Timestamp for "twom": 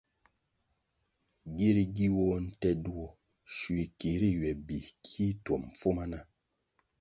5.43-5.61